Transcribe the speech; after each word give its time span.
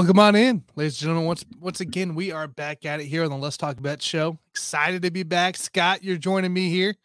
Welcome 0.00 0.18
on 0.18 0.34
in, 0.34 0.64
ladies 0.76 0.94
and 0.94 1.00
gentlemen. 1.00 1.26
Once 1.26 1.44
once 1.60 1.80
again, 1.82 2.14
we 2.14 2.32
are 2.32 2.48
back 2.48 2.86
at 2.86 3.00
it 3.00 3.04
here 3.04 3.22
on 3.22 3.28
the 3.28 3.36
Let's 3.36 3.58
Talk 3.58 3.82
Bet 3.82 4.00
show. 4.00 4.38
Excited 4.48 5.02
to 5.02 5.10
be 5.10 5.24
back. 5.24 5.58
Scott, 5.58 6.02
you're 6.02 6.16
joining 6.16 6.54
me 6.54 6.70
here. 6.70 6.96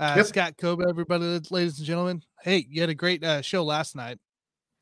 Uh, 0.00 0.14
yep. 0.16 0.26
Scott 0.26 0.56
Cobe, 0.56 0.84
everybody, 0.88 1.38
ladies 1.48 1.78
and 1.78 1.86
gentlemen. 1.86 2.24
Hey, 2.42 2.66
you 2.68 2.80
had 2.80 2.90
a 2.90 2.94
great 2.94 3.22
uh, 3.22 3.40
show 3.40 3.62
last 3.62 3.94
night. 3.94 4.18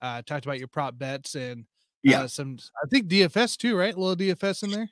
Uh, 0.00 0.22
talked 0.22 0.46
about 0.46 0.58
your 0.58 0.68
prop 0.68 0.98
bets 0.98 1.34
and 1.34 1.66
yeah, 2.02 2.22
uh, 2.22 2.26
some 2.26 2.56
I 2.82 2.88
think 2.88 3.06
DFS 3.06 3.58
too, 3.58 3.76
right? 3.76 3.94
A 3.94 4.00
little 4.00 4.16
DFS 4.16 4.62
in 4.62 4.70
there. 4.70 4.88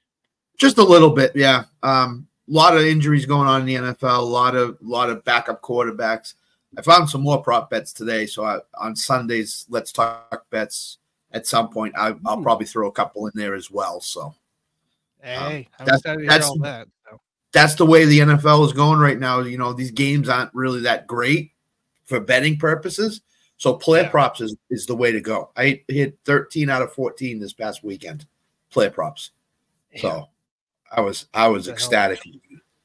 Just 0.58 0.76
a 0.76 0.84
little 0.84 1.08
bit, 1.10 1.32
yeah. 1.34 1.64
Um, 1.82 2.28
a 2.46 2.52
lot 2.52 2.76
of 2.76 2.82
injuries 2.82 3.24
going 3.24 3.48
on 3.48 3.62
in 3.62 3.66
the 3.66 3.74
NFL. 3.76 4.18
A 4.18 4.20
lot 4.20 4.54
of 4.54 4.76
lot 4.82 5.08
of 5.08 5.24
backup 5.24 5.62
quarterbacks. 5.62 6.34
I 6.76 6.82
found 6.82 7.08
some 7.08 7.22
more 7.22 7.42
prop 7.42 7.70
bets 7.70 7.94
today. 7.94 8.26
So 8.26 8.44
I, 8.44 8.58
on 8.74 8.96
Sundays, 8.96 9.64
let's 9.70 9.92
talk 9.92 10.44
bets. 10.50 10.98
At 11.36 11.46
some 11.46 11.68
point, 11.68 11.94
I, 11.96 12.10
will 12.10 12.42
probably 12.42 12.66
throw 12.66 12.88
a 12.88 12.92
couple 12.92 13.26
in 13.26 13.32
there 13.34 13.54
as 13.54 13.70
well. 13.70 14.00
So, 14.00 14.34
hey, 15.22 15.68
um, 15.78 15.86
that's 15.86 16.02
that's 16.02 16.58
that, 16.60 16.88
so. 17.08 17.20
that's 17.52 17.74
the 17.74 17.86
way 17.86 18.04
the 18.04 18.20
NFL 18.20 18.66
is 18.66 18.72
going 18.72 18.98
right 18.98 19.18
now. 19.18 19.40
You 19.40 19.58
know, 19.58 19.72
these 19.72 19.90
games 19.90 20.28
aren't 20.28 20.54
really 20.54 20.80
that 20.82 21.06
great 21.06 21.52
for 22.04 22.20
betting 22.20 22.58
purposes. 22.58 23.20
So 23.58 23.74
player 23.74 24.02
yeah. 24.02 24.10
props 24.10 24.40
is, 24.40 24.54
is 24.70 24.86
the 24.86 24.96
way 24.96 25.12
to 25.12 25.20
go. 25.20 25.50
I 25.56 25.82
hit 25.88 26.18
13 26.26 26.68
out 26.68 26.82
of 26.82 26.92
14 26.92 27.38
this 27.38 27.54
past 27.54 27.82
weekend. 27.82 28.26
Player 28.70 28.90
props. 28.90 29.30
Yeah. 29.92 30.00
So 30.00 30.28
I 30.92 31.00
was 31.00 31.26
I 31.32 31.48
was 31.48 31.68
ecstatic. 31.68 32.20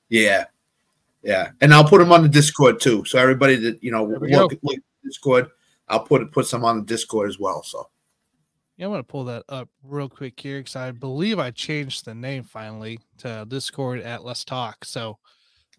Yeah. 0.09 0.45
Yeah, 1.23 1.51
and 1.61 1.73
I'll 1.73 1.87
put 1.87 1.99
them 1.99 2.11
on 2.11 2.23
the 2.23 2.29
Discord 2.29 2.79
too. 2.79 3.05
So 3.05 3.19
everybody 3.19 3.55
that 3.57 3.83
you 3.83 3.91
know 3.91 4.05
look, 4.05 4.53
look 4.63 4.79
Discord, 5.03 5.49
I'll 5.87 6.03
put 6.03 6.31
put 6.31 6.47
some 6.47 6.65
on 6.65 6.77
the 6.77 6.85
Discord 6.85 7.29
as 7.29 7.39
well. 7.39 7.61
So 7.63 7.89
yeah, 8.81 8.87
I'm 8.87 8.93
gonna 8.93 9.03
pull 9.03 9.25
that 9.25 9.43
up 9.47 9.69
real 9.83 10.09
quick 10.09 10.39
here 10.39 10.57
because 10.57 10.75
I 10.75 10.89
believe 10.89 11.37
I 11.37 11.51
changed 11.51 12.03
the 12.03 12.15
name 12.15 12.43
finally 12.43 12.97
to 13.19 13.45
Discord 13.47 13.99
at 13.99 14.25
Let's 14.25 14.43
Talk. 14.43 14.83
So 14.85 15.19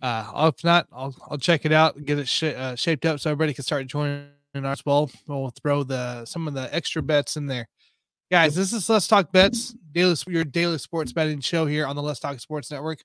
uh, 0.00 0.53
if 0.55 0.62
not, 0.62 0.86
I'll 0.92 1.12
I'll 1.28 1.36
check 1.36 1.64
it 1.64 1.73
out, 1.73 2.05
get 2.05 2.20
it 2.20 2.28
sh- 2.28 2.45
uh, 2.45 2.77
shaped 2.77 3.05
up 3.05 3.19
so 3.19 3.28
everybody 3.28 3.55
can 3.55 3.64
start 3.64 3.89
joining 3.89 4.28
our 4.55 4.77
well. 4.86 5.11
We'll 5.27 5.50
throw 5.61 5.83
the 5.83 6.25
some 6.27 6.47
of 6.47 6.55
the 6.55 6.73
extra 6.73 7.03
bets 7.03 7.36
in 7.36 7.48
there. 7.48 7.69
Guys, 8.30 8.55
this 8.55 8.73
is 8.73 8.89
Let's 8.89 9.08
Talk 9.08 9.33
Bets, 9.33 9.75
daily 9.91 10.14
your 10.28 10.45
daily 10.45 10.78
sports 10.78 11.12
betting 11.12 11.41
show 11.41 11.67
here 11.67 11.89
on 11.89 11.97
the 11.97 12.03
Let's 12.03 12.20
Talk 12.20 12.39
Sports 12.39 12.70
Network. 12.70 13.00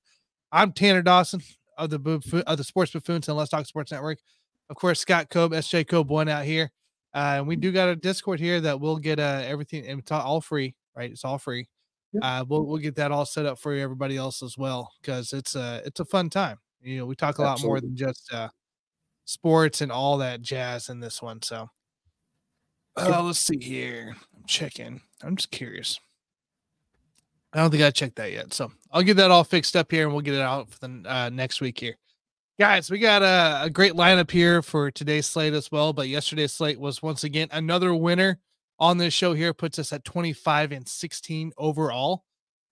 I'm 0.51 0.73
Tanner 0.73 1.01
Dawson 1.01 1.41
of 1.75 1.89
the 1.89 2.43
of 2.45 2.57
the 2.57 2.63
Sports 2.63 2.91
Buffoons 2.91 3.29
and 3.29 3.35
Let's 3.35 3.49
Talk 3.49 3.65
Sports 3.65 3.91
Network. 3.91 4.19
Of 4.69 4.75
course, 4.75 4.99
Scott 4.99 5.29
Cobe, 5.31 5.53
SJ 5.53 5.85
Cobe 5.85 6.09
one 6.09 6.29
out 6.29 6.45
here. 6.45 6.69
Uh, 7.17 7.37
and 7.37 7.47
we 7.47 7.55
do 7.55 7.71
got 7.71 7.89
a 7.89 7.95
Discord 7.95 8.39
here 8.39 8.61
that 8.61 8.79
will 8.79 8.97
get 8.97 9.19
uh, 9.19 9.41
everything 9.43 9.87
and 9.87 10.01
it's 10.01 10.11
all 10.11 10.39
free, 10.39 10.75
right? 10.95 11.09
It's 11.09 11.25
all 11.25 11.39
free. 11.39 11.67
Uh, 12.21 12.45
we'll 12.47 12.63
we'll 12.63 12.77
get 12.77 12.95
that 12.95 13.11
all 13.11 13.25
set 13.25 13.47
up 13.47 13.57
for 13.57 13.73
everybody 13.73 14.17
else 14.17 14.43
as 14.43 14.55
well 14.55 14.91
because 15.01 15.33
it's 15.33 15.55
a 15.55 15.81
it's 15.83 15.99
a 15.99 16.05
fun 16.05 16.29
time. 16.29 16.59
You 16.79 16.99
know, 16.99 17.05
we 17.07 17.15
talk 17.15 17.39
a 17.39 17.41
lot 17.41 17.63
more 17.63 17.81
than 17.81 17.95
just 17.95 18.31
uh, 18.31 18.49
sports 19.25 19.81
and 19.81 19.91
all 19.91 20.19
that 20.19 20.43
jazz 20.43 20.89
in 20.89 20.99
this 20.99 21.19
one. 21.19 21.41
So, 21.41 21.67
uh, 22.95 23.23
let's 23.23 23.39
see 23.39 23.59
here. 23.59 24.15
I'm 24.35 24.43
checking. 24.45 25.01
I'm 25.23 25.37
just 25.37 25.49
curious. 25.49 25.99
I 27.51 27.61
don't 27.61 27.71
think 27.71 27.81
I 27.81 27.89
checked 27.89 28.17
that 28.17 28.31
yet. 28.31 28.53
So 28.53 28.71
I'll 28.91 29.01
get 29.01 29.17
that 29.17 29.31
all 29.31 29.43
fixed 29.43 29.75
up 29.75 29.89
here 29.91 30.03
and 30.03 30.13
we'll 30.13 30.21
get 30.21 30.35
it 30.35 30.41
out 30.41 30.69
for 30.69 30.87
the 30.87 31.03
uh, 31.07 31.29
next 31.29 31.61
week 31.61 31.79
here. 31.79 31.97
Guys, 32.59 32.89
we 32.89 32.97
got 32.97 33.21
a, 33.21 33.65
a, 33.65 33.69
great 33.69 33.93
lineup 33.93 34.31
here 34.31 34.61
for 34.63 34.89
today's 34.89 35.27
slate 35.27 35.53
as 35.53 35.71
well. 35.71 35.93
But 35.93 36.07
yesterday's 36.07 36.53
slate 36.53 36.79
was 36.79 37.03
once 37.03 37.23
again 37.23 37.47
another 37.51 37.93
winner 37.93 38.39
on 38.79 38.97
this 38.97 39.13
show 39.13 39.33
here, 39.33 39.53
puts 39.53 39.77
us 39.77 39.93
at 39.93 40.03
25 40.03 40.71
and 40.71 40.87
16 40.87 41.51
overall. 41.57 42.23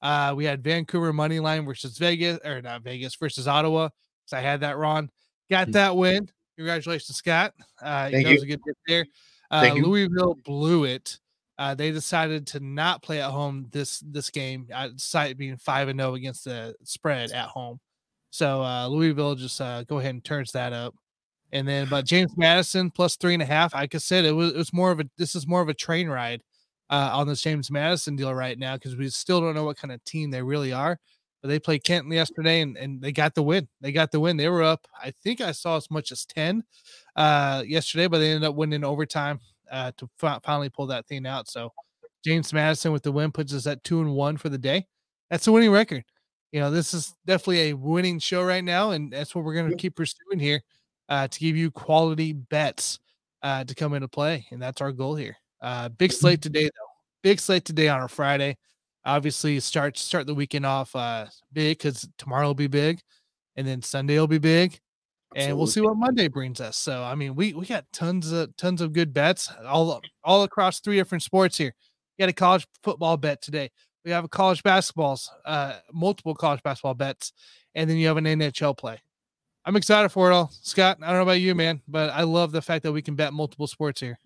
Uh, 0.02 0.34
we 0.36 0.46
had 0.46 0.64
Vancouver 0.64 1.14
money 1.14 1.40
line 1.40 1.66
versus 1.66 1.98
Vegas, 1.98 2.40
or 2.44 2.62
not 2.62 2.84
Vegas 2.84 3.16
versus 3.16 3.48
Ottawa. 3.48 3.90
So 4.26 4.38
I 4.38 4.42
had 4.42 4.62
that 4.62 4.78
wrong. 4.78 5.10
Got 5.50 5.68
hmm. 5.68 5.72
that 5.74 5.96
win. 5.96 6.30
Congratulations, 6.58 7.18
Scott. 7.18 7.54
Uh, 7.82 8.10
Thank 8.10 8.26
that 8.26 8.30
you. 8.32 8.36
was 8.36 8.44
a 8.44 8.48
good 8.48 8.62
hit 8.66 8.78
there. 8.88 9.06
Uh, 9.52 9.74
Louisville 9.76 10.36
blew 10.44 10.86
it 10.86 11.20
uh, 11.58 11.74
they 11.74 11.92
decided 11.92 12.48
to 12.48 12.60
not 12.60 13.02
play 13.02 13.22
at 13.22 13.32
home 13.32 13.68
this 13.72 14.00
this 14.00 14.30
game, 14.30 14.68
uh, 14.74 14.90
despite 14.90 15.38
being 15.38 15.58
five 15.58 15.88
and 15.88 16.00
zero 16.00 16.12
oh 16.12 16.16
against 16.16 16.46
the 16.46 16.76
spread 16.84 17.32
at 17.32 17.48
home. 17.48 17.80
So 18.36 18.62
uh, 18.62 18.88
Louisville 18.88 19.36
just 19.36 19.62
uh, 19.62 19.84
go 19.84 20.00
ahead 20.00 20.14
and 20.14 20.24
turns 20.24 20.52
that 20.52 20.74
up. 20.74 20.94
And 21.54 21.66
then, 21.66 21.88
but 21.90 22.06
James 22.06 22.34
Madison 22.36 22.92
plus 22.92 23.16
three 23.16 23.34
and 23.34 23.42
a 23.42 23.46
half. 23.46 23.74
Like 23.74 23.96
I 23.96 23.98
said, 23.98 24.26
it 24.26 24.34
was 24.34 24.52
it 24.52 24.58
was 24.58 24.74
more 24.74 24.92
of 24.92 25.00
a 25.00 25.06
this 25.18 25.36
is 25.36 25.48
more 25.48 25.62
of 25.62 25.70
a 25.70 25.74
train 25.74 26.10
ride 26.10 26.42
uh, 26.90 27.12
on 27.14 27.28
this 27.28 27.42
James 27.42 27.72
Madison 27.72 28.18
deal 28.18 28.34
right 28.34 28.60
now 28.60 28.76
because 28.76 28.98
we 28.98 29.08
still 29.08 29.40
don't 29.40 29.56
know 29.56 29.64
what 29.64 29.78
kind 29.78 29.94
of 29.94 30.04
team 30.04 30.32
they 30.32 30.42
really 30.42 30.74
are. 30.74 31.00
But 31.42 31.48
they 31.48 31.60
played 31.60 31.86
Kenton 31.86 32.12
yesterday 32.12 32.60
and, 32.60 32.76
and 32.76 33.02
they 33.02 33.14
got 33.14 33.36
the 33.36 33.44
win. 33.44 33.70
They 33.80 33.94
got 33.94 34.12
the 34.12 34.20
win. 34.20 34.36
They 34.36 34.50
were 34.50 34.64
up. 34.64 34.86
I 35.02 35.14
think 35.24 35.40
I 35.40 35.54
saw 35.54 35.78
as 35.78 35.90
much 35.90 36.12
as 36.12 36.26
ten 36.26 36.64
uh, 37.16 37.64
yesterday, 37.66 38.08
but 38.08 38.18
they 38.18 38.32
ended 38.32 38.50
up 38.50 38.56
winning 38.56 38.84
overtime 38.84 39.40
uh, 39.72 39.94
to 39.96 40.10
finally 40.44 40.70
pull 40.70 40.88
that 40.88 41.08
thing 41.08 41.26
out. 41.26 41.48
So 41.48 41.72
James 42.26 42.52
Madison 42.52 42.92
with 42.92 43.04
the 43.04 43.14
win 43.14 43.32
puts 43.32 43.54
us 43.54 43.66
at 43.66 43.86
two 43.86 44.02
and 44.02 44.14
one 44.14 44.36
for 44.36 44.50
the 44.50 44.58
day. 44.58 44.88
That's 45.30 45.48
a 45.48 45.54
winning 45.54 45.72
record. 45.72 46.04
You 46.52 46.62
know, 46.62 46.72
this 46.72 46.94
is 46.94 47.14
definitely 47.26 47.70
a 47.70 47.74
winning 47.74 48.20
show 48.20 48.44
right 48.44 48.64
now, 48.64 48.92
and 48.92 49.12
that's 49.12 49.36
what 49.36 49.44
we're 49.44 49.56
going 49.56 49.70
to 49.70 49.76
keep 49.76 49.96
pursuing 49.96 50.40
here 50.40 50.62
uh, 51.10 51.28
to 51.28 51.40
give 51.40 51.58
you 51.58 51.72
quality 51.72 52.34
bets 52.34 53.00
uh, 53.44 53.64
to 53.64 53.76
come 53.76 53.94
into 53.94 54.08
play, 54.08 54.46
and 54.52 54.62
that's 54.62 54.82
our 54.82 54.92
goal 54.92 55.16
here. 55.16 55.38
Uh, 55.62 55.90
big 55.90 56.12
slate 56.12 56.42
today, 56.42 56.64
though. 56.64 56.92
Big 57.24 57.40
slate 57.40 57.66
today 57.66 57.90
on 57.90 58.02
a 58.02 58.08
Friday. 58.08 58.58
Obviously, 59.06 59.60
start 59.60 59.98
start 59.98 60.26
the 60.28 60.34
weekend 60.34 60.66
off 60.66 60.96
uh, 60.96 61.26
big 61.54 61.78
because 61.78 62.08
tomorrow 62.18 62.48
will 62.48 62.56
be 62.56 62.68
big, 62.68 63.02
and 63.56 63.68
then 63.68 63.82
Sunday 63.82 64.18
will 64.20 64.28
be 64.28 64.40
big, 64.40 64.80
and 65.36 65.56
we'll 65.56 65.68
see 65.68 65.82
what 65.82 65.98
Monday 65.98 66.28
brings 66.28 66.60
us. 66.62 66.78
So 66.78 67.04
I 67.04 67.14
mean, 67.16 67.36
we 67.36 67.54
we 67.54 67.66
got 67.66 67.86
tons 67.94 68.32
of 68.32 68.56
tons 68.58 68.82
of 68.82 68.94
good 68.94 69.14
bets 69.14 69.52
all 69.64 70.02
all 70.24 70.44
across 70.44 70.80
three 70.80 70.96
different 70.96 71.24
sports 71.24 71.58
here. 71.58 71.76
We 72.18 72.24
got 72.24 72.30
a 72.30 72.34
college 72.34 72.66
football 72.84 73.18
bet 73.18 73.42
today. 73.42 73.70
We 74.06 74.12
have 74.12 74.24
a 74.24 74.30
college 74.30 74.64
basketballs, 74.64 75.28
uh, 75.46 75.78
multiple 75.92 76.36
college 76.36 76.62
basketball 76.64 76.94
bets, 76.94 77.34
and 77.74 77.90
then 77.90 77.98
you 77.98 78.08
have 78.08 78.18
an 78.18 78.26
NHL 78.26 78.78
play. 78.78 79.00
I'm 79.66 79.76
excited 79.76 80.10
for 80.10 80.30
it 80.30 80.34
all, 80.34 80.52
Scott. 80.62 81.00
I 81.02 81.08
don't 81.08 81.16
know 81.16 81.22
about 81.24 81.42
you, 81.42 81.56
man, 81.56 81.82
but 81.88 82.12
I 82.12 82.22
love 82.22 82.52
the 82.52 82.62
fact 82.62 82.84
that 82.84 82.92
we 82.92 83.02
can 83.02 83.16
bet 83.16 83.34
multiple 83.34 83.66
sports 83.66 84.00
here. 84.00 84.20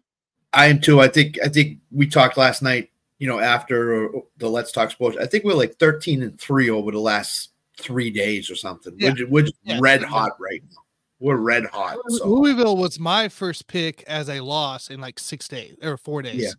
I 0.51 0.65
am 0.65 0.81
too. 0.81 0.99
I 0.99 1.07
think 1.07 1.37
I 1.43 1.47
think 1.47 1.79
we 1.91 2.07
talked 2.07 2.35
last 2.37 2.61
night. 2.61 2.89
You 3.19 3.27
know, 3.27 3.39
after 3.39 4.09
the 4.37 4.49
Let's 4.49 4.71
Talk 4.71 4.91
Sports, 4.91 5.17
I 5.19 5.25
think 5.25 5.43
we're 5.43 5.53
like 5.53 5.75
13 5.75 6.23
and 6.23 6.39
three 6.39 6.69
over 6.69 6.91
the 6.91 6.99
last 6.99 7.51
three 7.77 8.11
days 8.11 8.49
or 8.49 8.55
something. 8.55 8.93
Yeah. 8.97 9.13
We're, 9.17 9.27
we're 9.27 9.47
yeah. 9.63 9.79
red 9.81 10.03
hot 10.03 10.31
right 10.39 10.61
now 10.69 10.83
we're 11.19 11.37
red 11.37 11.65
hot. 11.65 11.97
So. 12.07 12.27
Louisville 12.27 12.77
was 12.77 12.99
my 12.99 13.27
first 13.27 13.67
pick 13.67 14.03
as 14.07 14.29
a 14.29 14.39
loss 14.39 14.89
in 14.89 14.99
like 14.99 15.19
six 15.19 15.47
days 15.47 15.75
or 15.83 15.97
four 15.97 16.21
days. 16.21 16.41
Yeah. 16.41 16.51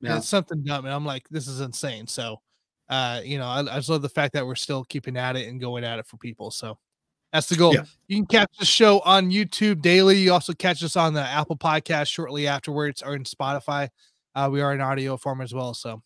yeah. 0.00 0.16
It's 0.16 0.28
something 0.28 0.62
dumb. 0.64 0.86
And 0.86 0.94
I'm 0.94 1.04
like, 1.04 1.28
this 1.28 1.46
is 1.46 1.60
insane. 1.60 2.06
So, 2.06 2.40
uh, 2.88 3.20
you 3.24 3.38
know, 3.38 3.46
I, 3.46 3.60
I, 3.60 3.76
just 3.76 3.88
love 3.88 4.02
the 4.02 4.08
fact 4.08 4.34
that 4.34 4.46
we're 4.46 4.54
still 4.54 4.84
keeping 4.84 5.16
at 5.16 5.36
it 5.36 5.48
and 5.48 5.60
going 5.60 5.84
at 5.84 5.98
it 5.98 6.06
for 6.06 6.16
people. 6.18 6.50
So 6.50 6.78
that's 7.32 7.48
the 7.48 7.56
goal. 7.56 7.74
Yeah. 7.74 7.84
You 8.06 8.16
can 8.18 8.26
catch 8.26 8.58
the 8.58 8.64
show 8.64 9.00
on 9.00 9.30
YouTube 9.30 9.82
daily. 9.82 10.18
You 10.18 10.32
also 10.32 10.52
catch 10.52 10.82
us 10.84 10.96
on 10.96 11.12
the 11.12 11.22
Apple 11.22 11.56
podcast 11.56 12.06
shortly 12.08 12.46
afterwards 12.46 13.02
or 13.02 13.14
in 13.14 13.24
Spotify. 13.24 13.88
Uh, 14.34 14.48
we 14.52 14.60
are 14.60 14.72
in 14.72 14.80
audio 14.80 15.16
form 15.16 15.40
as 15.40 15.52
well. 15.52 15.74
So, 15.74 16.02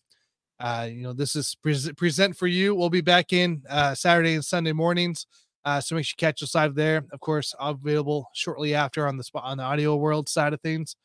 uh, 0.59 0.87
you 0.91 1.03
know, 1.03 1.13
this 1.13 1.35
is 1.35 1.55
pre- 1.61 1.93
present 1.95 2.35
for 2.35 2.47
you. 2.47 2.73
We'll 2.73 2.89
be 2.89 3.01
back 3.01 3.31
in 3.31 3.61
uh, 3.69 3.93
Saturday 3.93 4.33
and 4.33 4.43
Sunday 4.43 4.73
mornings. 4.73 5.27
Uh, 5.63 5.79
so 5.79 5.93
make 5.93 6.05
sure 6.05 6.15
you 6.17 6.27
catch 6.27 6.41
us 6.41 6.55
live 6.55 6.73
there. 6.73 7.05
Of 7.11 7.19
course, 7.19 7.53
available 7.59 8.27
shortly 8.33 8.73
after 8.73 9.07
on 9.07 9.17
the 9.17 9.23
spot 9.23 9.43
on 9.45 9.57
the 9.57 9.63
audio 9.63 9.95
world 9.95 10.27
side 10.27 10.53
of 10.53 10.61
things. 10.61 10.95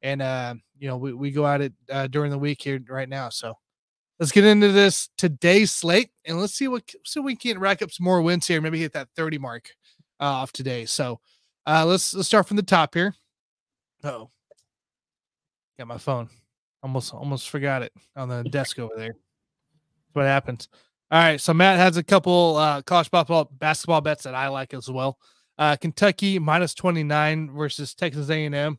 And 0.00 0.22
uh, 0.22 0.54
you 0.78 0.88
know, 0.88 0.96
we, 0.96 1.12
we 1.12 1.30
go 1.30 1.46
at 1.46 1.60
it 1.60 1.72
uh, 1.90 2.06
during 2.06 2.30
the 2.30 2.38
week 2.38 2.62
here 2.62 2.80
right 2.88 3.08
now. 3.08 3.28
So 3.28 3.54
let's 4.18 4.32
get 4.32 4.44
into 4.44 4.72
this 4.72 5.08
today's 5.16 5.72
slate 5.72 6.10
and 6.24 6.40
let's 6.40 6.54
see 6.54 6.68
what 6.68 6.82
so 7.04 7.20
we 7.20 7.36
can 7.36 7.58
rack 7.58 7.82
up 7.82 7.90
some 7.90 8.04
more 8.04 8.22
wins 8.22 8.46
here. 8.46 8.60
Maybe 8.60 8.78
hit 8.78 8.92
that 8.92 9.08
30 9.16 9.38
mark 9.38 9.70
uh, 10.20 10.24
off 10.24 10.52
today. 10.52 10.84
So 10.86 11.20
uh 11.66 11.84
let's 11.84 12.14
let's 12.14 12.28
start 12.28 12.46
from 12.46 12.56
the 12.56 12.62
top 12.62 12.94
here. 12.94 13.14
Oh, 14.04 14.30
got 15.78 15.88
my 15.88 15.98
phone. 15.98 16.28
Almost 16.82 17.14
almost 17.14 17.50
forgot 17.50 17.82
it 17.82 17.92
on 18.16 18.28
the 18.28 18.44
desk 18.50 18.78
over 18.78 18.94
there. 18.96 19.14
That's 19.14 20.14
what 20.14 20.26
happens. 20.26 20.68
All 21.10 21.18
right, 21.18 21.40
so 21.40 21.54
Matt 21.54 21.78
has 21.78 21.96
a 21.96 22.02
couple 22.02 22.56
uh, 22.56 22.82
college 22.82 23.10
basketball 23.10 23.44
basketball 23.50 24.02
bets 24.02 24.24
that 24.24 24.34
I 24.34 24.48
like 24.48 24.74
as 24.74 24.90
well. 24.90 25.18
Uh, 25.56 25.74
Kentucky 25.74 26.38
minus 26.38 26.74
29 26.74 27.50
versus 27.50 27.94
Texas 27.94 28.28
A&M. 28.28 28.78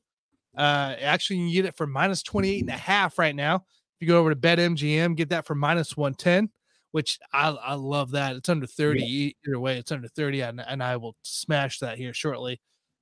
Uh, 0.56 0.96
actually, 1.02 1.38
you 1.38 1.46
can 1.48 1.54
get 1.54 1.66
it 1.66 1.76
for 1.76 1.88
minus 1.88 2.22
28 2.22 2.62
and 2.62 2.70
a 2.70 2.74
half 2.74 3.18
right 3.18 3.36
now. 3.36 3.66
If 4.00 4.08
you 4.08 4.14
go 4.14 4.20
over 4.20 4.34
to 4.34 4.40
BetMGM, 4.40 5.18
get 5.18 5.28
that 5.30 5.46
for 5.46 5.56
minus 5.56 5.98
110, 5.98 6.50
which 6.92 7.20
I, 7.34 7.50
I 7.50 7.74
love 7.74 8.12
that. 8.12 8.38
It's 8.38 8.48
under 8.48 8.66
30 8.66 9.02
yeah. 9.02 9.32
either 9.46 9.60
way. 9.60 9.78
It's 9.78 9.92
under 9.92 10.08
30, 10.08 10.42
and, 10.42 10.62
and 10.66 10.82
I 10.82 10.96
will 10.96 11.18
smash 11.24 11.80
that 11.80 11.98
here 11.98 12.14
shortly. 12.14 12.62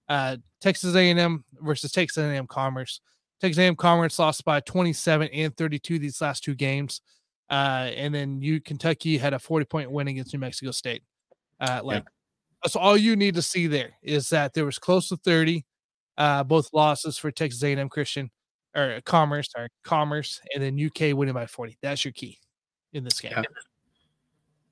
Uh, 0.10 0.38
Texas 0.60 0.96
A&M 0.96 1.44
versus 1.62 1.92
Texas 1.92 2.18
A&M 2.24 2.48
Commerce. 2.48 3.00
Texas 3.40 3.60
A&M 3.60 3.76
Commerce 3.76 4.18
lost 4.18 4.44
by 4.44 4.60
27 4.62 5.28
and 5.32 5.56
32 5.56 6.00
these 6.00 6.20
last 6.20 6.44
two 6.44 6.56
games. 6.56 7.02
Uh, 7.48 7.92
and 7.96 8.14
then 8.14 8.42
you 8.42 8.60
Kentucky 8.60 9.20
had 9.20 9.36
a 9.36 9.40
40 9.40 9.66
point 9.66 9.92
win 9.92 10.08
against 10.08 10.34
New 10.34 10.40
Mexico 10.40 10.72
State. 10.72 11.04
Uh, 11.60 11.82
like 11.84 12.04
yeah. 12.04 12.10
that's 12.64 12.76
all 12.76 12.98
you 12.98 13.16
need 13.16 13.36
to 13.36 13.44
see 13.44 13.68
there 13.68 13.92
is 14.02 14.30
that 14.30 14.56
there 14.56 14.66
was 14.66 14.80
close 14.80 15.10
to 15.10 15.18
30, 15.18 15.64
uh, 16.18 16.44
both 16.44 16.74
losses 16.74 17.20
for 17.20 17.30
Texas 17.30 17.62
A&M 17.62 17.88
Christian 17.88 18.32
or 18.78 19.02
Commerce 19.02 19.50
or 19.58 19.68
Commerce, 19.84 20.40
and 20.54 20.64
then 20.64 20.80
UK 20.80 21.18
winning 21.18 21.34
by 21.34 21.48
40. 21.48 21.78
That's 21.82 22.06
your 22.06 22.14
key 22.14 22.40
in 22.94 23.04
this 23.04 23.20
game. 23.20 23.34
Yeah. 23.36 23.44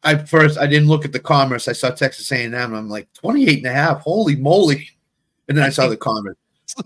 I 0.03 0.15
first 0.15 0.59
I 0.59 0.67
didn't 0.67 0.87
look 0.87 1.03
at 1.03 1.11
the 1.11 1.19
Commerce. 1.19 1.67
I 1.67 1.73
saw 1.73 1.89
Texas 1.89 2.31
A&M. 2.31 2.53
I'm 2.55 2.89
like 2.89 3.11
28 3.13 3.57
and 3.57 3.65
a 3.65 3.73
half. 3.73 4.01
Holy 4.01 4.35
moly! 4.35 4.87
And 5.49 5.57
then 5.57 5.65
I 5.65 5.69
saw 5.69 5.87
the 5.89 5.97
Commerce. 5.97 6.37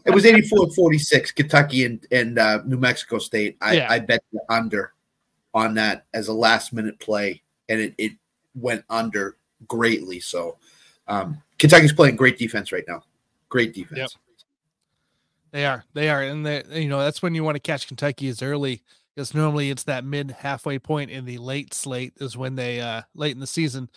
It 0.05 0.11
was 0.11 0.25
84 0.27 0.71
46, 0.71 1.31
Kentucky 1.33 1.85
and, 1.85 2.05
and 2.11 2.39
uh, 2.39 2.61
New 2.65 2.77
Mexico 2.77 3.17
State. 3.17 3.57
I, 3.61 3.73
yeah. 3.73 3.87
I 3.89 3.99
bet 3.99 4.23
the 4.31 4.39
under 4.49 4.93
on 5.53 5.73
that 5.75 6.05
as 6.13 6.29
a 6.29 6.33
last 6.33 6.71
minute 6.73 6.99
play, 6.99 7.41
and 7.67 7.81
it, 7.81 7.93
it 7.97 8.13
went 8.55 8.85
under 8.89 9.37
greatly. 9.67 10.19
So 10.19 10.57
um, 11.07 11.41
Kentucky's 11.57 11.93
playing 11.93 12.15
great 12.15 12.37
defense 12.37 12.71
right 12.71 12.85
now. 12.87 13.03
Great 13.49 13.73
defense. 13.73 13.99
Yep. 13.99 14.09
They 15.51 15.65
are. 15.65 15.83
They 15.93 16.09
are. 16.09 16.21
And 16.21 16.45
they, 16.45 16.63
you 16.71 16.89
know, 16.89 16.99
that's 16.99 17.21
when 17.21 17.35
you 17.35 17.43
want 17.43 17.55
to 17.55 17.59
catch 17.59 17.87
Kentucky 17.87 18.27
is 18.27 18.41
early 18.41 18.83
because 19.15 19.33
normally 19.33 19.69
it's 19.69 19.83
that 19.83 20.03
mid 20.03 20.31
halfway 20.31 20.79
point 20.79 21.11
in 21.11 21.25
the 21.25 21.37
late 21.37 21.73
slate 21.73 22.13
is 22.17 22.37
when 22.37 22.55
they 22.55 22.79
uh 22.79 23.01
late 23.15 23.33
in 23.33 23.39
the 23.39 23.47
season 23.47 23.89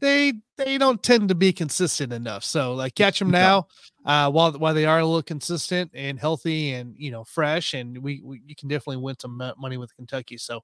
they 0.00 0.32
they 0.56 0.78
don't 0.78 1.02
tend 1.02 1.28
to 1.28 1.34
be 1.34 1.52
consistent 1.52 2.12
enough. 2.12 2.44
So 2.44 2.74
like 2.74 2.94
catch 2.94 3.18
them 3.18 3.30
now, 3.30 3.68
uh, 4.04 4.30
while 4.30 4.52
while 4.52 4.74
they 4.74 4.86
are 4.86 4.98
a 4.98 5.04
little 5.04 5.22
consistent 5.22 5.90
and 5.94 6.18
healthy 6.18 6.72
and 6.72 6.94
you 6.96 7.10
know 7.10 7.24
fresh, 7.24 7.74
and 7.74 7.98
we, 7.98 8.20
we 8.24 8.42
you 8.46 8.54
can 8.54 8.68
definitely 8.68 8.98
win 8.98 9.16
some 9.18 9.40
money 9.58 9.76
with 9.76 9.94
Kentucky. 9.96 10.36
So 10.38 10.60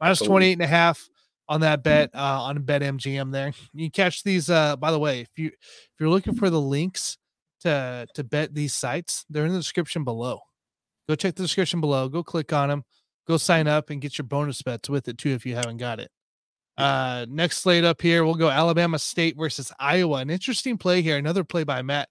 minus 0.00 0.20
28 0.20 0.52
and 0.52 0.62
a 0.62 0.66
half 0.66 1.08
on 1.48 1.60
that 1.60 1.82
bet 1.82 2.10
uh, 2.14 2.42
on 2.42 2.62
bet 2.62 2.82
MGM 2.82 3.32
there. 3.32 3.52
You 3.72 3.90
catch 3.90 4.22
these. 4.22 4.50
Uh, 4.50 4.76
by 4.76 4.90
the 4.90 4.98
way, 4.98 5.20
if 5.20 5.30
you 5.36 5.46
if 5.48 5.94
you're 6.00 6.10
looking 6.10 6.34
for 6.34 6.50
the 6.50 6.60
links 6.60 7.18
to 7.60 8.06
to 8.14 8.24
bet 8.24 8.54
these 8.54 8.74
sites, 8.74 9.24
they're 9.28 9.46
in 9.46 9.52
the 9.52 9.58
description 9.58 10.04
below. 10.04 10.40
Go 11.08 11.14
check 11.14 11.34
the 11.34 11.42
description 11.42 11.80
below. 11.80 12.08
Go 12.08 12.22
click 12.22 12.52
on 12.52 12.68
them. 12.68 12.84
Go 13.26 13.36
sign 13.36 13.66
up 13.66 13.90
and 13.90 14.00
get 14.00 14.18
your 14.18 14.26
bonus 14.26 14.62
bets 14.62 14.88
with 14.88 15.08
it 15.08 15.18
too 15.18 15.30
if 15.30 15.46
you 15.46 15.54
haven't 15.54 15.78
got 15.78 16.00
it. 16.00 16.10
Uh, 16.76 17.24
next 17.28 17.58
slate 17.58 17.84
up 17.84 18.02
here, 18.02 18.24
we'll 18.24 18.34
go 18.34 18.50
Alabama 18.50 18.98
State 18.98 19.36
versus 19.36 19.72
Iowa. 19.78 20.18
An 20.18 20.30
interesting 20.30 20.76
play 20.76 21.00
here. 21.00 21.16
Another 21.16 21.42
play 21.42 21.64
by 21.64 21.82
Matt, 21.82 22.08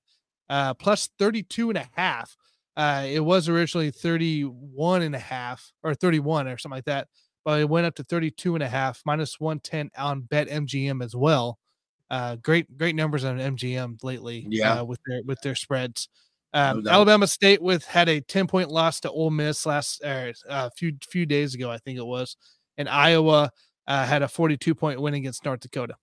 uh, 0.50 0.74
plus 0.74 1.10
32 1.20 1.70
and 1.70 1.78
a 1.78 1.90
half. 1.94 2.36
Uh, 2.76 3.06
it 3.08 3.22
was 3.22 3.48
originally 3.48 3.92
31 3.92 5.02
and 5.04 5.16
a 5.16 5.20
half 5.20 5.72
or 5.84 5.94
31 5.94 6.48
or 6.48 6.58
something 6.58 6.76
like 6.78 6.86
that, 6.86 7.08
but 7.46 7.62
it 7.62 7.70
went 7.70 7.86
up 7.86 7.96
to 7.96 8.04
32 8.04 8.56
and 8.56 8.64
a 8.64 8.68
half, 8.68 9.02
minus 9.06 9.40
110 9.40 9.92
on 9.98 10.22
bet 10.22 10.50
MGM 10.50 11.04
as 11.04 11.16
well. 11.16 11.58
Uh, 12.10 12.36
great, 12.38 12.78
great 12.78 12.96
numbers 12.96 13.24
on 13.24 13.38
MGM 13.38 14.04
lately. 14.04 14.46
Yeah, 14.50 14.80
uh, 14.80 14.84
with 14.84 15.00
their 15.08 15.22
with 15.24 15.42
their 15.42 15.56
spreads. 15.56 16.10
Um, 16.54 16.84
no 16.84 16.92
Alabama 16.92 17.28
State 17.28 17.62
with 17.62 17.84
had 17.84 18.08
a 18.08 18.22
10 18.22 18.48
point 18.48 18.70
loss 18.70 19.02
to 19.02 19.12
Ole 19.12 19.30
Miss 19.30 19.66
last 19.66 20.02
uh, 20.04 20.32
a 20.48 20.52
uh, 20.52 20.70
few 20.78 20.94
few 21.10 21.26
days 21.26 21.54
ago, 21.54 21.70
I 21.70 21.78
think 21.80 21.98
it 21.98 22.06
was, 22.06 22.38
and 22.78 22.88
Iowa 22.88 23.52
uh, 23.88 24.06
had 24.06 24.22
a 24.22 24.28
42 24.28 24.74
point 24.74 25.02
win 25.02 25.16
against 25.16 25.44
North 25.44 25.60
Dakota. 25.60 25.96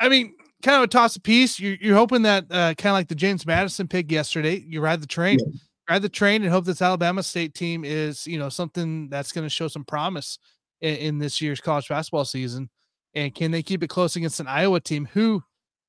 I 0.00 0.08
mean, 0.08 0.34
kind 0.62 0.76
of 0.76 0.82
a 0.82 0.88
toss 0.88 1.16
a 1.16 1.20
piece. 1.20 1.60
You're, 1.60 1.76
you're 1.80 1.96
hoping 1.96 2.22
that 2.22 2.46
uh, 2.50 2.74
kind 2.74 2.90
of 2.90 2.94
like 2.94 3.08
the 3.08 3.14
James 3.14 3.46
Madison 3.46 3.86
pick 3.88 4.10
yesterday, 4.10 4.64
you 4.66 4.80
ride 4.80 5.00
the 5.00 5.06
train, 5.06 5.38
yeah. 5.38 5.58
ride 5.88 6.02
the 6.02 6.08
train, 6.08 6.42
and 6.42 6.50
hope 6.50 6.64
this 6.64 6.82
Alabama 6.82 7.22
State 7.22 7.54
team 7.54 7.84
is 7.84 8.26
you 8.26 8.38
know 8.38 8.48
something 8.48 9.08
that's 9.08 9.32
going 9.32 9.46
to 9.46 9.50
show 9.50 9.68
some 9.68 9.84
promise 9.84 10.38
in, 10.80 10.96
in, 10.96 11.18
this 11.18 11.40
year's 11.40 11.60
college 11.60 11.88
basketball 11.88 12.24
season. 12.24 12.68
And 13.16 13.34
can 13.34 13.50
they 13.50 13.62
keep 13.62 13.82
it 13.82 13.88
close 13.88 14.14
against 14.14 14.40
an 14.40 14.46
Iowa 14.46 14.78
team 14.78 15.08
who, 15.14 15.42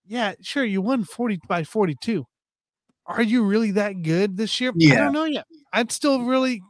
yeah, 0.05 0.33
sure, 0.41 0.63
you 0.63 0.81
won 0.81 1.03
40 1.03 1.41
by 1.45 1.65
42. 1.65 2.25
Are 3.05 3.21
you 3.21 3.43
really 3.43 3.71
that 3.71 4.01
good 4.01 4.37
this 4.37 4.61
year? 4.61 4.71
Yeah. 4.75 4.93
I 4.93 4.97
don't 4.99 5.13
know 5.13 5.25
yet. 5.25 5.45
I'm 5.73 5.89
still 5.89 6.23
really, 6.23 6.61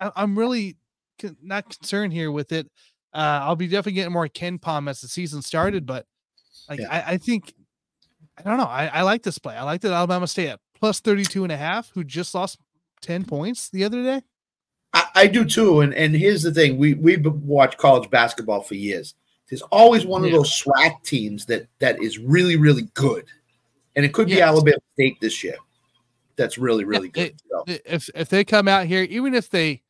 I'm 0.00 0.38
really 0.38 0.76
not 1.42 1.68
concerned 1.68 2.12
here 2.12 2.30
with 2.30 2.52
it. 2.52 2.68
Uh, 3.12 3.40
I'll 3.42 3.56
be 3.56 3.66
definitely 3.66 3.92
getting 3.92 4.12
more 4.12 4.28
KenPom 4.28 4.88
as 4.88 5.00
the 5.00 5.08
season 5.08 5.42
started, 5.42 5.86
but 5.86 6.06
like 6.68 6.78
yeah. 6.78 6.88
I, 6.90 7.12
I, 7.12 7.16
think 7.18 7.52
I 8.38 8.42
don't 8.42 8.58
know. 8.58 8.64
I, 8.64 8.86
I 8.86 9.02
like 9.02 9.24
this 9.24 9.38
play. 9.38 9.56
I 9.56 9.64
like 9.64 9.80
that 9.80 9.92
Alabama 9.92 10.28
State 10.28 10.50
at 10.50 10.60
plus 10.78 11.00
32 11.00 11.42
and 11.42 11.52
a 11.52 11.56
half, 11.56 11.90
who 11.94 12.04
just 12.04 12.32
lost 12.32 12.58
10 13.02 13.24
points 13.24 13.68
the 13.68 13.82
other 13.82 14.04
day. 14.04 14.22
I, 14.92 15.06
I 15.14 15.26
do 15.26 15.44
too. 15.44 15.80
And 15.80 15.92
and 15.94 16.14
here's 16.14 16.42
the 16.42 16.52
thing: 16.54 16.78
we 16.78 16.94
we've 16.94 17.26
watched 17.26 17.78
college 17.78 18.08
basketball 18.10 18.62
for 18.62 18.76
years. 18.76 19.14
There's 19.48 19.62
always 19.62 20.06
one 20.06 20.24
of 20.24 20.32
those 20.32 20.50
SWAC 20.50 21.02
teams 21.02 21.44
that 21.46 21.66
that 21.78 22.02
is 22.02 22.18
really, 22.18 22.56
really 22.56 22.88
good. 22.94 23.26
And 23.96 24.04
it 24.04 24.12
could 24.12 24.28
be. 24.28 24.40
Alabama 24.40 24.78
State 24.94 25.20
this 25.20 25.44
year. 25.44 25.56
That's 26.36 26.58
really, 26.58 26.84
really 26.84 27.12
yeah, 27.14 27.28
good. 27.28 27.34
It, 27.34 27.42
so. 27.50 27.64
If 27.84 28.10
if 28.14 28.28
they 28.28 28.44
come 28.44 28.68
out 28.68 28.86
here, 28.86 29.02
even 29.04 29.34
if 29.34 29.50
they 29.50 29.82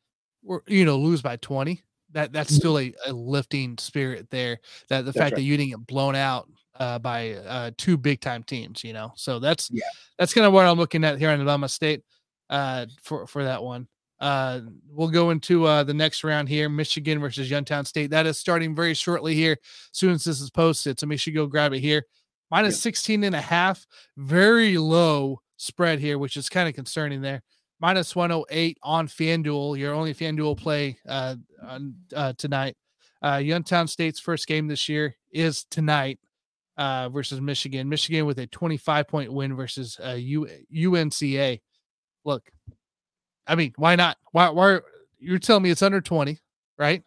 were 0.45 0.63
you 0.67 0.85
know 0.85 0.97
lose 0.97 1.21
by 1.21 1.35
20 1.37 1.81
that 2.11 2.31
that's 2.31 2.51
mm-hmm. 2.51 2.57
still 2.57 2.79
a, 2.79 2.93
a 3.07 3.11
lifting 3.11 3.77
spirit 3.77 4.29
there 4.29 4.59
that 4.89 4.99
the 4.99 5.03
that's 5.05 5.17
fact 5.17 5.31
right. 5.31 5.35
that 5.37 5.41
you 5.41 5.57
didn't 5.57 5.71
get 5.71 5.87
blown 5.87 6.15
out 6.15 6.49
uh, 6.79 6.99
by 6.99 7.33
uh, 7.33 7.71
two 7.77 7.97
big 7.97 8.21
time 8.21 8.43
teams 8.43 8.83
you 8.83 8.93
know 8.93 9.11
so 9.15 9.39
that's 9.39 9.69
yeah 9.71 9.83
that's 10.17 10.33
kind 10.33 10.45
of 10.45 10.53
what 10.53 10.65
i'm 10.65 10.77
looking 10.77 11.03
at 11.03 11.17
here 11.17 11.29
in 11.29 11.39
alabama 11.39 11.67
state 11.67 12.03
uh, 12.49 12.85
for 13.01 13.25
for 13.27 13.43
that 13.43 13.63
one 13.63 13.87
uh, 14.25 14.61
we'll 14.89 15.09
go 15.09 15.29
into 15.29 15.65
uh, 15.65 15.83
the 15.83 15.93
next 15.93 16.23
round 16.23 16.49
here 16.49 16.69
michigan 16.69 17.19
versus 17.19 17.49
youngstown 17.49 17.85
state 17.85 18.09
that 18.09 18.25
is 18.25 18.37
starting 18.37 18.75
very 18.75 18.93
shortly 18.93 19.35
here 19.35 19.57
as 19.61 19.97
soon 19.97 20.11
as 20.11 20.23
this 20.23 20.41
is 20.41 20.49
posted 20.49 20.99
so 20.99 21.05
make 21.05 21.19
sure 21.19 21.31
you 21.31 21.39
go 21.39 21.45
grab 21.45 21.73
it 21.73 21.79
here 21.79 22.03
minus 22.49 22.79
16 22.81 23.23
and 23.23 23.35
a 23.35 23.41
half 23.41 23.85
very 24.17 24.77
low 24.77 25.41
spread 25.57 25.99
here 25.99 26.17
which 26.17 26.37
is 26.37 26.49
kind 26.49 26.67
of 26.67 26.75
concerning 26.75 27.21
there 27.21 27.41
minus 27.79 28.15
108 28.15 28.77
on 28.83 29.07
FanDuel, 29.07 29.77
your 29.77 29.93
only 29.93 30.13
FanDuel 30.13 30.57
play 30.57 30.97
uh, 31.07 31.35
on, 31.61 31.95
uh, 32.15 32.33
tonight. 32.37 32.75
Uh, 33.21 33.37
Youngstown 33.37 33.87
State's 33.87 34.19
first 34.19 34.47
game 34.47 34.67
this 34.67 34.87
year 34.87 35.15
is 35.31 35.65
tonight 35.65 36.19
uh, 36.77 37.09
versus 37.09 37.41
Michigan. 37.41 37.89
Michigan 37.89 38.25
with 38.25 38.39
a 38.39 38.47
25 38.47 39.07
point 39.07 39.33
win 39.33 39.55
versus 39.55 39.99
uh, 40.03 40.11
U- 40.17 40.47
UNCA. 40.73 41.59
Look, 42.23 42.49
I 43.47 43.55
mean, 43.55 43.73
why 43.77 43.95
not? 43.95 44.17
Why, 44.31 44.49
why 44.49 44.79
you're 45.19 45.39
telling 45.39 45.63
me 45.63 45.69
it's 45.69 45.81
under 45.81 46.01
20, 46.01 46.39
right? 46.77 47.03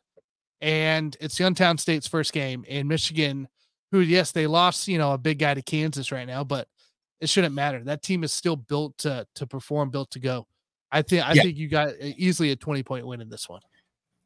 And 0.61 1.17
it's 1.21 1.39
Youngstown 1.39 1.79
State's 1.79 2.09
first 2.09 2.33
game 2.33 2.65
in 2.67 2.89
Michigan, 2.89 3.49
who, 3.91 4.01
yes, 4.01 4.33
they 4.33 4.47
lost, 4.47 4.89
you 4.89 4.99
know, 4.99 5.13
a 5.13 5.19
big 5.19 5.39
guy 5.39 5.55
to 5.55 5.63
Kansas 5.63 6.11
right 6.11 6.27
now, 6.27 6.45
but 6.45 6.69
it 7.21 7.29
shouldn't 7.29 7.55
matter. 7.55 7.83
That 7.85 8.03
team 8.03 8.25
is 8.25 8.33
still 8.33 8.57
built 8.57 8.99
to 8.99 9.27
to 9.35 9.47
perform, 9.47 9.91
built 9.91 10.11
to 10.13 10.21
go. 10.21 10.47
I 10.91 11.03
think 11.03 11.27
I 11.27 11.33
yeah. 11.33 11.43
think 11.43 11.57
you 11.57 11.69
got 11.69 11.95
easily 12.01 12.51
a 12.51 12.57
20 12.57 12.83
point 12.83 13.07
win 13.07 13.21
in 13.21 13.29
this 13.29 13.49
one. 13.49 13.61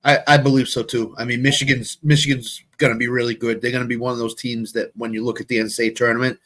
I, 0.05 0.19
I 0.27 0.37
believe 0.37 0.69
so 0.69 0.83
too. 0.83 1.15
I 1.17 1.25
mean, 1.25 1.43
Michigan's 1.43 1.99
Michigan's 2.03 2.63
going 2.79 2.93
to 2.93 2.99
be 2.99 3.09
really 3.09 3.35
good. 3.35 3.61
They're 3.61 3.71
going 3.71 3.85
to 3.85 3.89
be 3.89 3.97
one 3.97 4.13
of 4.13 4.19
those 4.19 4.35
teams 4.35 4.73
that 4.73 4.91
when 4.97 5.13
you 5.13 5.25
look 5.25 5.41
at 5.41 5.49
the 5.49 5.59
NCAA 5.59 5.95
tournament, 5.95 6.39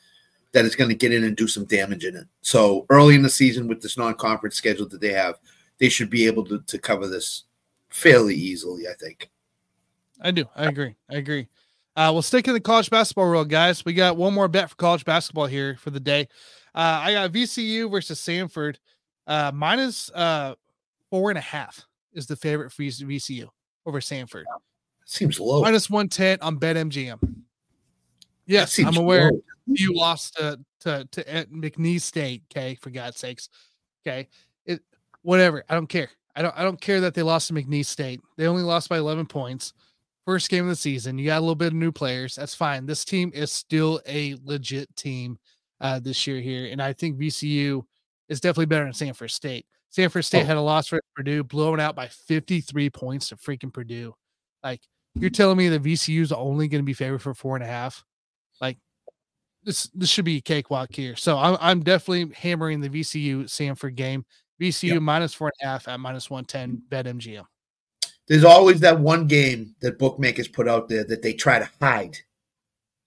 that 0.52 0.64
is 0.64 0.76
going 0.76 0.90
to 0.90 0.96
get 0.96 1.12
in 1.12 1.24
and 1.24 1.36
do 1.36 1.48
some 1.48 1.64
damage 1.64 2.04
in 2.04 2.16
it. 2.16 2.26
So 2.42 2.86
early 2.90 3.14
in 3.14 3.22
the 3.22 3.30
season 3.30 3.66
with 3.66 3.82
this 3.82 3.96
non-conference 3.96 4.56
schedule 4.56 4.88
that 4.88 5.00
they 5.00 5.12
have, 5.12 5.38
they 5.78 5.88
should 5.88 6.10
be 6.10 6.26
able 6.26 6.44
to, 6.46 6.60
to 6.60 6.78
cover 6.78 7.06
this 7.06 7.44
fairly 7.88 8.34
easily. 8.34 8.88
I 8.88 8.94
think. 8.94 9.30
I 10.20 10.30
do. 10.30 10.46
I 10.54 10.66
agree. 10.66 10.96
I 11.10 11.16
agree. 11.16 11.48
Uh, 11.96 12.10
we'll 12.12 12.22
stick 12.22 12.46
in 12.46 12.54
the 12.54 12.60
college 12.60 12.90
basketball 12.90 13.26
world, 13.26 13.48
guys. 13.48 13.84
We 13.84 13.94
got 13.94 14.16
one 14.16 14.34
more 14.34 14.48
bet 14.48 14.68
for 14.68 14.76
college 14.76 15.04
basketball 15.04 15.46
here 15.46 15.76
for 15.80 15.90
the 15.90 16.00
day. 16.00 16.28
Uh, 16.74 17.00
I 17.04 17.12
got 17.12 17.32
VCU 17.32 17.90
versus 17.90 18.20
Samford. 18.20 18.76
Uh, 19.26 19.50
minus 19.52 20.10
uh 20.10 20.54
four 21.10 21.30
and 21.30 21.38
a 21.38 21.42
half 21.42 21.86
is 22.12 22.26
the 22.26 22.36
favorite 22.36 22.70
for 22.72 22.82
VCU 22.82 23.48
over 23.86 24.00
Samford. 24.00 24.44
Seems 25.04 25.40
low. 25.40 25.62
Minus 25.62 25.88
one 25.88 26.08
ten 26.08 26.38
on 26.42 26.58
BetMGM. 26.58 27.18
Yes, 28.46 28.78
I'm 28.78 28.96
aware 28.96 29.30
low. 29.32 29.40
you 29.66 29.94
lost 29.94 30.36
to 30.36 30.58
to 30.80 31.08
to 31.12 31.24
McNeese 31.46 32.02
State. 32.02 32.42
Okay, 32.50 32.76
for 32.80 32.90
God's 32.90 33.18
sakes. 33.18 33.48
Okay, 34.06 34.28
whatever. 35.26 35.64
I 35.68 35.74
don't 35.74 35.88
care. 35.88 36.08
I 36.36 36.42
don't 36.42 36.56
I 36.56 36.62
don't 36.62 36.80
care 36.80 37.00
that 37.00 37.14
they 37.14 37.22
lost 37.22 37.48
to 37.48 37.54
McNeese 37.54 37.86
State. 37.86 38.20
They 38.36 38.46
only 38.46 38.62
lost 38.62 38.88
by 38.88 38.98
11 38.98 39.26
points. 39.26 39.72
First 40.24 40.48
game 40.48 40.64
of 40.64 40.70
the 40.70 40.76
season. 40.76 41.18
You 41.18 41.26
got 41.26 41.38
a 41.38 41.40
little 41.40 41.54
bit 41.54 41.68
of 41.68 41.74
new 41.74 41.92
players. 41.92 42.36
That's 42.36 42.54
fine. 42.54 42.86
This 42.86 43.04
team 43.04 43.30
is 43.34 43.52
still 43.52 44.00
a 44.06 44.36
legit 44.44 44.94
team 44.96 45.38
uh, 45.80 45.98
this 45.98 46.26
year 46.26 46.40
here, 46.40 46.70
and 46.70 46.80
I 46.80 46.92
think 46.92 47.18
VCU 47.18 47.82
is 48.28 48.40
definitely 48.40 48.66
better 48.66 48.84
than 48.84 48.92
Samford 48.92 49.30
State. 49.30 49.66
Samford 49.96 50.24
State 50.24 50.42
oh. 50.42 50.46
had 50.46 50.56
a 50.56 50.60
loss 50.60 50.88
for 50.88 51.00
Purdue, 51.14 51.44
blown 51.44 51.80
out 51.80 51.94
by 51.94 52.08
53 52.08 52.90
points 52.90 53.28
to 53.28 53.36
freaking 53.36 53.72
Purdue. 53.72 54.14
Like, 54.64 54.80
you're 55.14 55.30
telling 55.30 55.58
me 55.58 55.68
that 55.68 55.82
VCU 55.82 56.22
is 56.22 56.32
only 56.32 56.66
going 56.66 56.82
to 56.82 56.86
be 56.86 56.92
favored 56.92 57.22
for 57.22 57.34
four 57.34 57.54
and 57.56 57.64
a 57.64 57.68
half? 57.68 58.04
Like, 58.60 58.78
this 59.62 59.84
this 59.94 60.08
should 60.08 60.24
be 60.24 60.38
a 60.38 60.42
cakewalk 60.42 60.88
here. 60.92 61.14
So 61.14 61.38
I'm 61.38 61.56
I'm 61.60 61.82
definitely 61.82 62.34
hammering 62.34 62.80
the 62.80 62.88
VCU 62.88 63.44
Samford 63.44 63.94
game. 63.94 64.24
VCU 64.60 64.94
yep. 64.94 65.02
minus 65.02 65.34
four 65.34 65.52
and 65.60 65.68
a 65.68 65.72
half 65.72 65.88
at 65.88 66.00
minus 66.00 66.30
one 66.30 66.44
ten. 66.44 66.82
Bet 66.88 67.06
MGM. 67.06 67.44
there's 68.28 68.44
always 68.44 68.80
that 68.80 68.98
one 68.98 69.26
game 69.26 69.74
that 69.80 69.98
bookmakers 69.98 70.48
put 70.48 70.68
out 70.68 70.88
there 70.88 71.04
that 71.04 71.22
they 71.22 71.32
try 71.32 71.58
to 71.58 71.68
hide. 71.80 72.16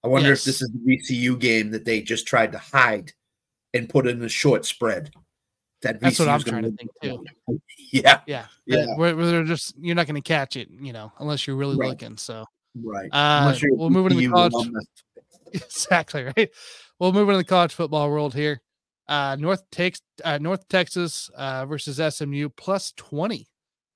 I 0.04 0.08
wonder 0.08 0.30
yes. 0.30 0.40
if 0.40 0.46
this 0.46 0.62
is 0.62 0.72
the 0.72 0.98
VCU 0.98 1.40
game 1.40 1.72
that 1.72 1.86
they 1.86 2.02
just 2.02 2.26
tried 2.26 2.54
to 2.54 2.58
hide 2.58 3.12
and 3.74 3.90
put 3.90 4.08
in 4.08 4.22
a 4.24 4.30
short 4.30 4.66
spread. 4.66 5.12
That 5.82 6.00
That's 6.02 6.20
what 6.20 6.28
I'm 6.28 6.42
trying 6.42 6.64
to 6.64 6.72
think 6.72 6.92
too. 7.02 7.26
yeah, 7.92 8.20
yeah, 8.28 8.46
yeah. 8.66 8.86
Where, 8.96 9.16
where, 9.16 9.26
they're 9.28 9.44
just 9.46 9.76
you're 9.80 9.96
not 9.96 10.08
going 10.08 10.22
to 10.22 10.28
catch 10.28 10.58
it, 10.58 10.70
you 10.70 10.92
know, 10.92 11.12
unless 11.20 11.48
you're 11.48 11.56
really 11.56 11.78
right. 11.78 11.90
looking. 11.90 12.18
So 12.18 12.46
right. 12.84 13.10
Uh, 13.12 13.56
we'll 13.72 13.90
move 13.90 14.08
into 14.08 14.18
the 14.18 14.28
college. 14.28 14.54
exactly 15.54 16.32
right. 16.36 16.50
We'll 17.00 17.14
move 17.14 17.30
into 17.30 17.38
the 17.38 17.46
college 17.46 17.74
football 17.74 18.10
world 18.10 18.34
here. 18.34 18.62
Uh, 19.10 19.36
North 19.40 19.70
takes 19.72 20.02
uh, 20.24 20.38
North 20.38 20.68
Texas 20.70 21.30
uh, 21.36 21.66
versus 21.66 22.00
SMU 22.16 22.48
plus 22.50 22.94
twenty 22.96 23.48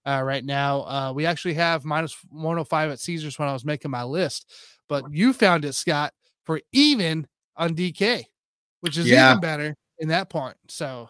uh, 0.05 0.21
right 0.23 0.43
now. 0.43 0.81
Uh, 0.81 1.13
we 1.13 1.25
actually 1.25 1.53
have 1.53 1.85
minus 1.85 2.15
105 2.29 2.91
at 2.91 2.99
Caesars 2.99 3.39
when 3.39 3.47
I 3.47 3.53
was 3.53 3.65
making 3.65 3.91
my 3.91 4.03
list, 4.03 4.51
but 4.89 5.05
you 5.11 5.33
found 5.33 5.65
it, 5.65 5.73
Scott, 5.73 6.13
for 6.43 6.61
even 6.71 7.27
on 7.55 7.75
DK, 7.75 8.23
which 8.81 8.97
is 8.97 9.07
yeah. 9.07 9.31
even 9.31 9.41
better 9.41 9.75
in 9.99 10.09
that 10.09 10.29
point. 10.29 10.57
So, 10.67 11.09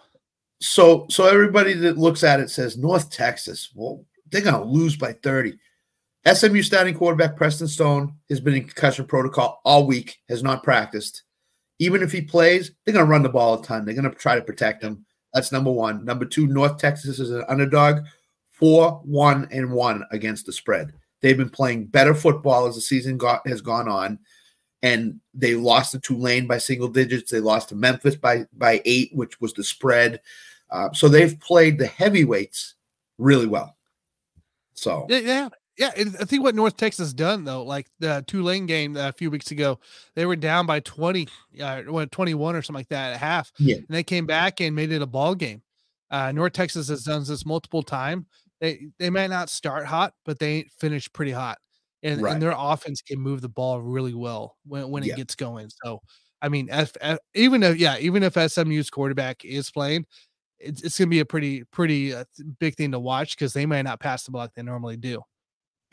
so, 0.61 1.05
so 1.09 1.25
everybody 1.27 1.73
that 1.73 1.97
looks 1.97 2.23
at 2.23 2.39
it 2.39 2.49
says 2.49 2.77
North 2.77 3.09
Texas. 3.09 3.71
Well, 3.73 4.05
they're 4.29 4.41
going 4.41 4.55
to 4.55 4.63
lose 4.63 4.95
by 4.95 5.13
30. 5.13 5.57
SMU 6.31 6.61
starting 6.61 6.95
quarterback 6.95 7.35
Preston 7.35 7.67
Stone 7.67 8.15
has 8.29 8.39
been 8.39 8.53
in 8.53 8.63
concussion 8.63 9.05
protocol 9.05 9.59
all 9.65 9.85
week, 9.85 10.17
has 10.29 10.41
not 10.41 10.63
practiced. 10.63 11.23
Even 11.83 12.01
if 12.01 12.11
he 12.11 12.21
plays, 12.21 12.71
they're 12.85 12.93
going 12.93 13.05
to 13.05 13.11
run 13.11 13.23
the 13.23 13.29
ball 13.29 13.59
a 13.59 13.63
ton. 13.63 13.83
They're 13.83 13.93
going 13.93 14.09
to 14.09 14.15
try 14.15 14.35
to 14.35 14.41
protect 14.41 14.83
him. 14.83 15.05
That's 15.33 15.51
number 15.51 15.71
one. 15.71 16.05
Number 16.05 16.25
two, 16.25 16.47
North 16.47 16.77
Texas 16.77 17.19
is 17.19 17.31
an 17.31 17.43
underdog 17.49 18.05
four, 18.51 19.01
one, 19.03 19.47
and 19.51 19.71
one 19.71 20.03
against 20.11 20.45
the 20.45 20.53
spread. 20.53 20.93
They've 21.21 21.37
been 21.37 21.49
playing 21.49 21.87
better 21.87 22.13
football 22.13 22.65
as 22.67 22.75
the 22.75 22.81
season 22.81 23.17
got, 23.17 23.45
has 23.47 23.61
gone 23.61 23.89
on, 23.89 24.19
and 24.81 25.19
they 25.33 25.55
lost 25.55 25.91
to 25.91 25.99
Tulane 25.99 26.47
by 26.47 26.59
single 26.59 26.87
digits. 26.87 27.31
They 27.31 27.39
lost 27.39 27.69
to 27.69 27.75
Memphis 27.75 28.15
by 28.15 28.45
by 28.53 28.81
eight, 28.85 29.11
which 29.13 29.41
was 29.41 29.53
the 29.53 29.63
spread. 29.63 30.21
Uh, 30.69 30.91
so 30.93 31.07
they've 31.07 31.39
played 31.39 31.77
the 31.77 31.87
heavyweights 31.87 32.75
really 33.17 33.47
well. 33.47 33.75
So 34.75 35.05
yeah, 35.09 35.49
yeah. 35.77 35.91
I 35.95 36.25
think 36.25 36.43
what 36.43 36.55
North 36.55 36.77
Texas 36.77 37.13
done 37.13 37.43
though, 37.43 37.63
like 37.63 37.87
the 37.99 38.23
Tulane 38.27 38.65
game 38.65 38.95
a 38.97 39.11
few 39.11 39.31
weeks 39.31 39.51
ago, 39.51 39.79
they 40.15 40.25
were 40.25 40.35
down 40.35 40.65
by 40.65 40.79
twenty, 40.79 41.27
uh, 41.61 41.81
21 41.81 42.55
or 42.55 42.61
something 42.61 42.79
like 42.79 42.89
that 42.89 43.13
at 43.13 43.19
half. 43.19 43.51
Yeah, 43.59 43.77
and 43.77 43.87
they 43.89 44.03
came 44.03 44.25
back 44.25 44.61
and 44.61 44.75
made 44.75 44.91
it 44.91 45.01
a 45.01 45.07
ball 45.07 45.35
game. 45.35 45.61
Uh, 46.11 46.31
North 46.31 46.53
Texas 46.53 46.89
has 46.89 47.03
done 47.03 47.23
this 47.25 47.45
multiple 47.45 47.81
times 47.81 48.25
they 48.63 48.87
they 48.97 49.09
might 49.09 49.29
not 49.29 49.49
start 49.49 49.85
hot, 49.85 50.13
but 50.23 50.39
they 50.39 50.69
finish 50.79 51.11
pretty 51.11 51.31
hot, 51.33 51.57
and 52.01 52.21
right. 52.21 52.31
and 52.31 52.41
their 52.41 52.55
offense 52.57 53.01
can 53.01 53.19
move 53.19 53.41
the 53.41 53.49
ball 53.49 53.81
really 53.81 54.13
well 54.13 54.55
when 54.65 54.89
when 54.89 55.03
yeah. 55.03 55.13
it 55.13 55.17
gets 55.17 55.35
going. 55.35 55.69
So 55.83 55.99
I 56.41 56.47
mean, 56.47 56.69
even 57.35 57.61
if 57.61 57.77
yeah, 57.77 57.97
even 57.99 58.23
if 58.23 58.35
SMU's 58.35 58.89
quarterback 58.89 59.43
is 59.43 59.69
playing, 59.69 60.05
it's, 60.59 60.81
it's 60.81 60.97
going 60.97 61.09
to 61.09 61.09
be 61.09 61.19
a 61.19 61.25
pretty 61.25 61.65
pretty 61.65 62.15
uh, 62.15 62.23
big 62.57 62.75
thing 62.75 62.93
to 62.93 62.99
watch 62.99 63.35
because 63.35 63.51
they 63.51 63.65
might 63.65 63.81
not 63.81 63.99
pass 63.99 64.23
the 64.23 64.31
ball 64.31 64.43
like 64.43 64.53
they 64.53 64.63
normally 64.63 64.95
do. 64.95 65.21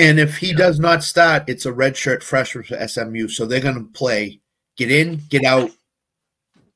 And 0.01 0.19
if 0.19 0.39
he 0.39 0.49
yeah. 0.49 0.57
does 0.57 0.81
not 0.81 1.05
start, 1.05 1.45
it's 1.47 1.67
a 1.67 1.73
redshirt 1.73 2.23
freshman 2.23 2.65
for 2.65 2.89
SMU, 2.89 3.29
so 3.29 3.47
they're 3.47 3.61
going 3.61 3.75
to 3.75 3.93
play 3.93 4.41
get 4.77 4.91
in, 4.91 5.21
get 5.29 5.45
out, 5.45 5.71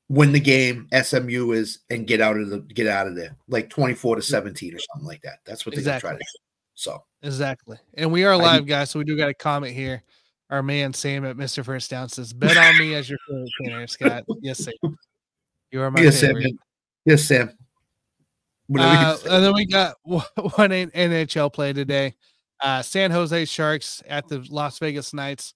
win 0.08 0.32
the 0.32 0.40
game 0.40 0.86
SMU 0.92 1.52
is 1.52 1.78
and 1.88 2.06
get 2.06 2.20
out 2.20 2.36
of 2.36 2.50
the 2.50 2.58
get 2.58 2.86
out 2.86 3.06
of 3.06 3.16
there 3.16 3.34
like 3.48 3.70
24 3.70 4.16
to 4.16 4.22
17 4.22 4.74
or 4.74 4.78
something 4.78 5.08
like 5.08 5.22
that. 5.22 5.38
That's 5.44 5.64
what 5.64 5.74
they're 5.74 5.80
exactly. 5.80 6.08
gonna 6.08 6.18
try 6.18 6.18
to 6.18 6.24
do. 6.24 6.40
So 6.74 7.04
exactly. 7.22 7.78
And 7.94 8.12
we 8.12 8.24
are 8.24 8.36
live, 8.36 8.66
guys. 8.66 8.90
So 8.90 8.98
we 8.98 9.04
do 9.04 9.16
got 9.16 9.30
a 9.30 9.34
comment 9.34 9.74
here. 9.74 10.02
Our 10.50 10.62
man 10.62 10.92
Sam 10.92 11.24
at 11.24 11.36
Mr. 11.36 11.64
First 11.64 11.90
Down 11.90 12.08
says, 12.08 12.32
Bet 12.32 12.56
on 12.56 12.78
me 12.78 12.94
as 12.94 13.08
your 13.08 13.18
favorite 13.26 13.50
trainer, 13.56 13.86
Scott. 13.86 14.24
Yes, 14.42 14.58
Sam. 14.58 14.98
You 15.70 15.80
are 15.80 15.90
my 15.90 16.02
yes, 16.02 16.20
favorite. 16.20 16.42
Sam. 16.42 16.58
Yes, 17.06 17.24
Sam. 17.24 17.50
Uh, 18.78 19.16
and 19.30 19.44
then 19.44 19.54
we 19.54 19.66
got 19.66 19.96
one 20.04 20.22
NHL 20.70 21.52
play 21.52 21.72
today. 21.72 22.14
Uh, 22.62 22.82
San 22.82 23.10
Jose 23.10 23.44
Sharks 23.46 24.02
at 24.08 24.28
the 24.28 24.46
Las 24.50 24.78
Vegas 24.78 25.12
Knights 25.12 25.54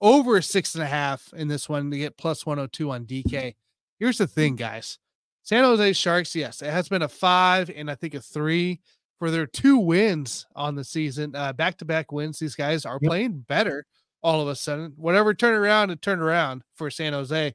over 0.00 0.40
six 0.40 0.74
and 0.74 0.82
a 0.82 0.86
half 0.86 1.32
in 1.36 1.48
this 1.48 1.68
one 1.68 1.90
to 1.90 1.98
get 1.98 2.16
plus 2.16 2.44
102 2.44 2.90
on 2.90 3.04
DK. 3.04 3.54
Here's 3.98 4.18
the 4.18 4.26
thing, 4.26 4.56
guys. 4.56 4.98
San 5.42 5.64
Jose 5.64 5.92
Sharks, 5.94 6.34
yes, 6.34 6.62
it 6.62 6.70
has 6.70 6.88
been 6.88 7.02
a 7.02 7.08
five 7.08 7.70
and 7.74 7.90
I 7.90 7.94
think 7.94 8.14
a 8.14 8.20
three 8.20 8.80
for 9.18 9.30
their 9.30 9.46
two 9.46 9.78
wins 9.78 10.46
on 10.56 10.74
the 10.74 10.84
season, 10.84 11.32
back 11.32 11.76
to 11.78 11.84
back 11.84 12.10
wins. 12.12 12.38
These 12.38 12.54
guys 12.54 12.86
are 12.86 12.98
yep. 13.00 13.08
playing 13.08 13.44
better 13.48 13.84
all 14.22 14.40
of 14.40 14.48
a 14.48 14.56
sudden. 14.56 14.92
Whatever 14.96 15.34
turned 15.34 15.56
around, 15.56 15.90
it 15.90 16.02
turned 16.02 16.22
around 16.22 16.62
for 16.74 16.90
San 16.90 17.12
Jose. 17.12 17.54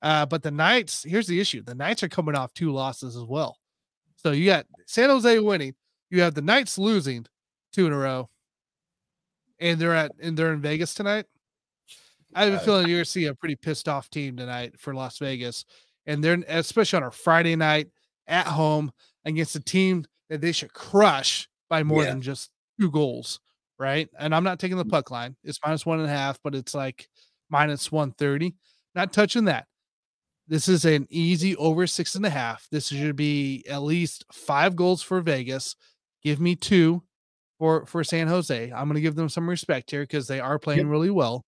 Uh, 0.00 0.26
but 0.26 0.42
the 0.42 0.50
Knights, 0.50 1.02
here's 1.04 1.26
the 1.26 1.40
issue 1.40 1.62
the 1.62 1.74
Knights 1.74 2.02
are 2.02 2.08
coming 2.08 2.34
off 2.34 2.54
two 2.54 2.72
losses 2.72 3.16
as 3.16 3.24
well. 3.24 3.58
So 4.16 4.32
you 4.32 4.46
got 4.46 4.66
San 4.86 5.10
Jose 5.10 5.38
winning, 5.38 5.74
you 6.10 6.20
have 6.22 6.34
the 6.34 6.42
Knights 6.42 6.78
losing 6.78 7.26
two 7.78 7.86
in 7.86 7.92
a 7.92 7.98
row, 7.98 8.28
and 9.60 9.78
they're 9.78 9.94
at 9.94 10.10
and 10.20 10.36
they're 10.36 10.52
in 10.52 10.60
Vegas 10.60 10.94
tonight. 10.94 11.26
I 12.34 12.44
have 12.44 12.54
a 12.54 12.58
feeling 12.58 12.88
you're 12.88 12.98
gonna 12.98 13.04
see 13.04 13.26
a 13.26 13.34
pretty 13.34 13.54
pissed 13.54 13.88
off 13.88 14.10
team 14.10 14.36
tonight 14.36 14.78
for 14.78 14.94
Las 14.94 15.18
Vegas, 15.18 15.64
and 16.04 16.22
they're 16.22 16.42
especially 16.48 16.98
on 16.98 17.04
a 17.04 17.10
Friday 17.10 17.54
night 17.54 17.88
at 18.26 18.46
home 18.48 18.90
against 19.24 19.54
a 19.54 19.60
team 19.60 20.04
that 20.28 20.40
they 20.40 20.52
should 20.52 20.72
crush 20.72 21.48
by 21.70 21.84
more 21.84 22.02
yeah. 22.02 22.10
than 22.10 22.20
just 22.20 22.50
two 22.80 22.90
goals, 22.90 23.38
right? 23.78 24.08
And 24.18 24.34
I'm 24.34 24.44
not 24.44 24.58
taking 24.58 24.76
the 24.76 24.84
mm. 24.84 24.90
puck 24.90 25.12
line; 25.12 25.36
it's 25.44 25.60
minus 25.64 25.86
one 25.86 26.00
and 26.00 26.08
a 26.08 26.12
half, 26.12 26.38
but 26.42 26.56
it's 26.56 26.74
like 26.74 27.08
minus 27.48 27.92
one 27.92 28.10
thirty. 28.10 28.56
Not 28.96 29.12
touching 29.12 29.44
that. 29.44 29.66
This 30.48 30.66
is 30.66 30.84
an 30.84 31.06
easy 31.10 31.54
over 31.56 31.86
six 31.86 32.16
and 32.16 32.26
a 32.26 32.30
half. 32.30 32.66
This 32.72 32.88
should 32.88 33.14
be 33.14 33.64
at 33.68 33.82
least 33.82 34.24
five 34.32 34.74
goals 34.74 35.00
for 35.00 35.20
Vegas. 35.20 35.76
Give 36.24 36.40
me 36.40 36.56
two 36.56 37.04
for 37.58 37.86
for 37.86 38.04
San 38.04 38.28
Jose. 38.28 38.72
I'm 38.72 38.86
going 38.88 38.94
to 38.94 39.00
give 39.00 39.16
them 39.16 39.28
some 39.28 39.48
respect 39.48 39.90
here 39.90 40.02
because 40.02 40.26
they 40.26 40.40
are 40.40 40.58
playing 40.58 40.80
yep. 40.80 40.88
really 40.88 41.10
well. 41.10 41.44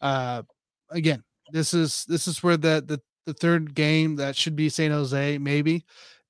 Uh, 0.00 0.42
again, 0.90 1.22
this 1.52 1.74
is 1.74 2.04
this 2.08 2.28
is 2.28 2.42
where 2.42 2.56
the 2.56 2.82
the 2.86 3.00
the 3.26 3.34
third 3.34 3.74
game 3.74 4.16
that 4.16 4.36
should 4.36 4.56
be 4.56 4.68
San 4.68 4.90
Jose 4.90 5.38
maybe 5.38 5.84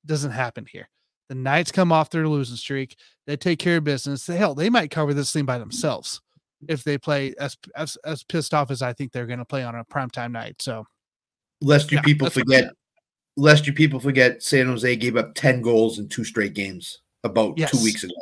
doesn't 0.04 0.30
happen 0.30 0.66
here. 0.70 0.88
The 1.28 1.34
Knights 1.34 1.72
come 1.72 1.92
off 1.92 2.10
their 2.10 2.28
losing 2.28 2.56
streak. 2.56 2.96
They 3.26 3.36
take 3.36 3.58
care 3.58 3.78
of 3.78 3.84
business. 3.84 4.26
Hell, 4.26 4.54
they 4.54 4.70
might 4.70 4.90
cover 4.90 5.12
this 5.12 5.32
thing 5.32 5.44
by 5.44 5.58
themselves 5.58 6.20
if 6.68 6.84
they 6.84 6.98
play 6.98 7.34
as 7.38 7.56
as, 7.74 7.96
as 8.04 8.22
pissed 8.22 8.54
off 8.54 8.70
as 8.70 8.82
I 8.82 8.92
think 8.92 9.12
they're 9.12 9.26
going 9.26 9.40
to 9.40 9.44
play 9.44 9.64
on 9.64 9.74
a 9.74 9.84
primetime 9.84 10.32
night. 10.32 10.62
So, 10.62 10.86
lest 11.60 11.90
you 11.90 11.98
yeah, 11.98 12.02
people 12.02 12.30
forget, 12.30 12.70
lest 13.36 13.66
you 13.66 13.72
people 13.72 14.00
forget, 14.00 14.42
San 14.42 14.66
Jose 14.66 14.96
gave 14.96 15.16
up 15.16 15.34
ten 15.34 15.60
goals 15.60 15.98
in 15.98 16.08
two 16.08 16.24
straight 16.24 16.54
games 16.54 17.00
about 17.24 17.58
yes. 17.58 17.72
two 17.72 17.82
weeks 17.82 18.04
ago. 18.04 18.14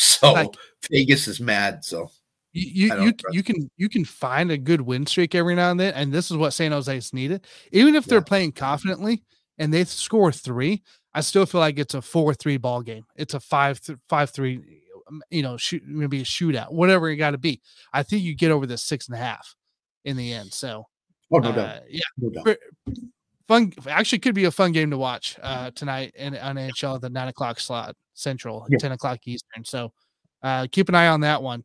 So 0.00 0.32
like, 0.32 0.54
Vegas 0.90 1.28
is 1.28 1.40
mad. 1.40 1.84
So 1.84 2.10
you 2.52 2.94
you 2.96 3.12
you, 3.30 3.42
can 3.42 3.70
you 3.76 3.88
can 3.88 4.04
find 4.04 4.50
a 4.50 4.56
good 4.56 4.80
win 4.80 5.06
streak 5.06 5.34
every 5.34 5.54
now 5.54 5.70
and 5.70 5.78
then, 5.78 5.92
and 5.94 6.12
this 6.12 6.30
is 6.30 6.36
what 6.36 6.52
San 6.52 6.72
Jose's 6.72 7.12
needed. 7.12 7.46
Even 7.70 7.94
if 7.94 8.06
they're 8.06 8.22
playing 8.22 8.52
confidently 8.52 9.22
and 9.58 9.72
they 9.72 9.84
score 9.84 10.32
three, 10.32 10.82
I 11.12 11.20
still 11.20 11.44
feel 11.44 11.60
like 11.60 11.78
it's 11.78 11.94
a 11.94 12.00
four 12.02 12.32
three 12.34 12.56
ball 12.56 12.82
game. 12.82 13.04
It's 13.14 13.34
a 13.34 13.40
five 13.40 13.80
th- 13.80 13.98
five 14.08 14.30
three, 14.30 14.82
um, 15.08 15.22
you 15.30 15.42
know, 15.42 15.58
shoot 15.58 15.82
maybe 15.86 16.22
a 16.22 16.24
shootout, 16.24 16.72
whatever 16.72 17.10
it 17.10 17.16
got 17.16 17.32
to 17.32 17.38
be. 17.38 17.60
I 17.92 18.02
think 18.02 18.22
you 18.22 18.34
get 18.34 18.50
over 18.50 18.66
the 18.66 18.78
six 18.78 19.06
and 19.06 19.16
a 19.16 19.20
half 19.20 19.54
in 20.04 20.16
the 20.16 20.32
end. 20.32 20.52
So, 20.54 20.86
oh 21.30 21.38
no 21.38 21.50
uh, 21.50 21.52
doubt, 21.52 21.82
yeah, 21.90 22.00
no 22.18 22.30
doubt. 22.30 22.56
Fun, 23.50 23.72
actually, 23.88 24.20
could 24.20 24.34
be 24.34 24.44
a 24.44 24.50
fun 24.50 24.72
game 24.72 24.90
to 24.90 24.96
watch 24.96 25.36
uh, 25.42 25.70
tonight 25.72 26.12
in 26.14 26.36
on 26.36 26.56
NHL 26.56 27.00
the 27.00 27.10
nine 27.10 27.28
o'clock 27.28 27.58
slot 27.58 27.96
Central, 28.14 28.66
yeah. 28.70 28.78
ten 28.78 28.92
o'clock 28.92 29.18
Eastern. 29.26 29.64
So, 29.64 29.92
uh, 30.42 30.66
keep 30.70 30.88
an 30.88 30.94
eye 30.94 31.08
on 31.08 31.20
that 31.22 31.42
one 31.42 31.64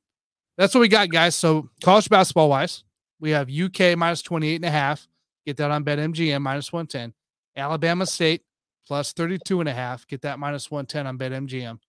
that's 0.58 0.74
what 0.74 0.82
we 0.82 0.88
got, 0.88 1.10
guys. 1.10 1.36
So 1.36 1.70
college 1.84 2.10
basketball 2.10 2.50
wise, 2.50 2.84
we 3.20 3.32
have 3.32 3.50
UK 3.50 3.98
minus 3.98 4.22
28 4.22 4.56
and 4.56 4.66
a 4.66 4.72
half. 4.72 5.08
Get 5.46 5.58
that 5.58 5.72
on 5.72 5.84
BetMGM 5.84 6.42
minus 6.42 6.72
110. 6.72 7.14
Alabama 7.56 8.06
State 8.06 8.42
plus 8.88 9.14
32 9.14 9.60
and 9.60 9.70
a 9.70 9.74
half. 9.74 10.08
Get 10.08 10.22
that 10.22 10.40
minus 10.40 10.72
110 10.72 11.08
on 11.08 11.18
BetMGM. 11.18 11.80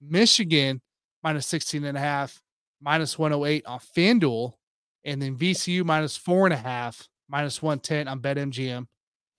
Michigan 0.00 0.80
minus 1.22 1.46
16 1.46 1.84
and 1.84 1.96
a 1.96 2.00
half, 2.00 2.40
minus 2.80 3.18
108 3.18 3.66
on 3.66 3.78
FanDuel. 3.78 4.52
And 5.04 5.20
then 5.20 5.36
VCU 5.36 5.84
minus 5.84 6.16
four 6.16 6.46
and 6.46 6.54
a 6.54 6.56
half, 6.56 7.08
minus 7.28 7.60
110 7.60 8.08
on 8.08 8.20
BetMGM. 8.20 8.86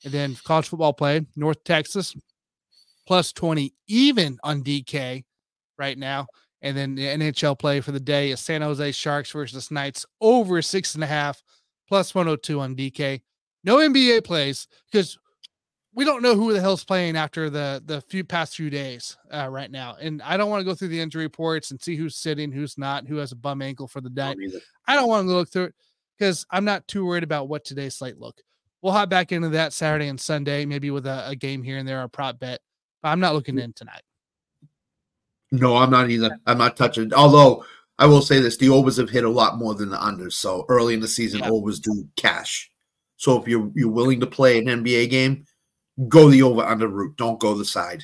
And 0.03 0.13
then 0.13 0.35
college 0.43 0.67
football 0.67 0.93
play, 0.93 1.25
North 1.35 1.63
Texas 1.63 2.15
plus 3.05 3.33
20 3.33 3.73
even 3.87 4.37
on 4.43 4.63
DK 4.63 5.23
right 5.77 5.97
now. 5.97 6.27
And 6.61 6.77
then 6.77 6.95
the 6.95 7.05
NHL 7.05 7.59
play 7.59 7.81
for 7.81 7.91
the 7.91 7.99
day 7.99 8.31
is 8.31 8.39
San 8.39 8.61
Jose 8.61 8.91
Sharks 8.93 9.31
versus 9.31 9.69
Knights 9.69 10.05
over 10.21 10.61
six 10.61 10.95
and 10.95 11.03
a 11.03 11.07
half 11.07 11.41
plus 11.87 12.15
102 12.15 12.59
on 12.59 12.75
DK. 12.75 13.21
No 13.63 13.77
NBA 13.77 14.23
plays 14.23 14.67
because 14.91 15.17
we 15.93 16.05
don't 16.05 16.23
know 16.23 16.35
who 16.35 16.53
the 16.53 16.61
hell's 16.61 16.83
playing 16.83 17.15
after 17.15 17.49
the 17.49 17.81
the 17.85 18.01
few 18.01 18.23
past 18.23 18.55
few 18.55 18.69
days 18.69 19.15
uh, 19.31 19.47
right 19.47 19.69
now, 19.69 19.95
and 19.99 20.21
I 20.23 20.37
don't 20.37 20.49
want 20.49 20.61
to 20.61 20.65
go 20.65 20.73
through 20.73 20.87
the 20.87 20.99
injury 20.99 21.23
reports 21.23 21.71
and 21.71 21.81
see 21.81 21.95
who's 21.95 22.15
sitting, 22.15 22.51
who's 22.51 22.77
not, 22.77 23.07
who 23.07 23.17
has 23.17 23.31
a 23.31 23.35
bum 23.35 23.61
ankle 23.61 23.87
for 23.87 24.01
the 24.01 24.09
night. 24.09 24.37
I 24.87 24.95
don't 24.95 25.07
want 25.07 25.27
to 25.27 25.33
look 25.33 25.51
through 25.51 25.65
it 25.65 25.75
because 26.17 26.45
I'm 26.49 26.65
not 26.65 26.87
too 26.87 27.05
worried 27.05 27.23
about 27.23 27.47
what 27.47 27.63
today's 27.63 27.95
slate 27.95 28.17
look. 28.17 28.41
We'll 28.83 28.91
hop 28.91 29.09
back 29.09 29.31
into 29.31 29.47
that 29.49 29.71
Saturday 29.71 30.09
and 30.09 30.19
Sunday, 30.19 30.65
maybe 30.65 30.91
with 30.91 31.07
a, 31.07 31.29
a 31.29 31.37
game 31.37 31.63
here 31.63 31.77
and 31.77 31.87
there, 31.87 32.03
a 32.03 32.09
prop 32.09 32.37
bet, 32.37 32.59
but 33.01 33.09
I'm 33.09 33.21
not 33.21 33.33
looking 33.33 33.55
mm. 33.55 33.63
in 33.63 33.73
tonight. 33.73 34.01
No, 35.53 35.77
I'm 35.77 35.89
not 35.89 36.09
either. 36.09 36.37
I'm 36.45 36.57
not 36.57 36.75
touching. 36.75 37.13
Although 37.13 37.63
I 37.97 38.07
will 38.07 38.21
say 38.21 38.39
this: 38.41 38.57
the 38.57 38.67
overs 38.69 38.97
have 38.97 39.09
hit 39.09 39.23
a 39.23 39.29
lot 39.29 39.57
more 39.57 39.73
than 39.73 39.89
the 39.89 39.97
unders. 39.97 40.33
So 40.33 40.65
early 40.67 40.93
in 40.93 40.99
the 40.99 41.07
season, 41.07 41.39
yeah. 41.39 41.49
overs 41.49 41.79
do 41.79 42.05
cash. 42.17 42.69
So 43.15 43.41
if 43.41 43.47
you're 43.47 43.71
you're 43.73 43.89
willing 43.89 44.19
to 44.19 44.27
play 44.27 44.57
an 44.57 44.65
NBA 44.65 45.09
game, 45.09 45.45
go 46.09 46.29
the 46.29 46.43
over 46.43 46.63
under 46.63 46.89
route. 46.89 47.15
Don't 47.15 47.39
go 47.39 47.53
the 47.53 47.63
side. 47.63 48.03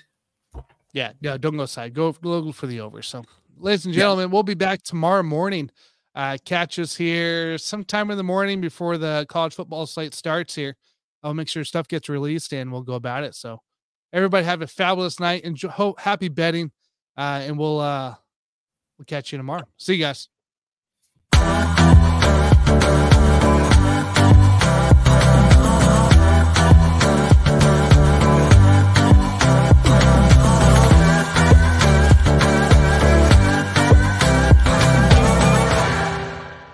Yeah, 0.93 1.11
yeah, 1.19 1.37
don't 1.37 1.57
go 1.57 1.65
side. 1.65 1.93
Go, 1.93 2.13
go 2.13 2.51
for 2.53 2.67
the 2.67 2.79
over. 2.79 3.01
So, 3.01 3.25
ladies 3.57 3.85
and 3.85 3.93
gentlemen, 3.93 4.29
yeah. 4.29 4.33
we'll 4.33 4.43
be 4.43 4.53
back 4.53 4.81
tomorrow 4.83 5.23
morning. 5.23 5.71
Uh, 6.15 6.37
catch 6.43 6.79
us 6.79 6.95
here 6.95 7.57
sometime 7.57 8.09
in 8.11 8.17
the 8.17 8.23
morning 8.23 8.61
before 8.61 8.97
the 8.97 9.25
college 9.29 9.53
football 9.53 9.85
slate 9.85 10.13
starts 10.13 10.55
here. 10.55 10.75
I'll 11.23 11.33
make 11.33 11.47
sure 11.47 11.63
stuff 11.63 11.87
gets 11.87 12.09
released 12.09 12.53
and 12.53 12.71
we'll 12.71 12.81
go 12.81 12.93
about 12.93 13.23
it. 13.23 13.35
So, 13.35 13.61
everybody 14.13 14.45
have 14.45 14.61
a 14.61 14.67
fabulous 14.67 15.19
night 15.19 15.43
and 15.43 15.59
happy 15.97 16.29
betting. 16.29 16.71
Uh, 17.17 17.41
and 17.43 17.57
we'll 17.57 17.79
uh, 17.79 18.15
we'll 18.97 19.05
catch 19.05 19.31
you 19.31 19.37
tomorrow. 19.37 19.67
See 19.77 19.95
you 19.95 20.03
guys. 20.03 20.29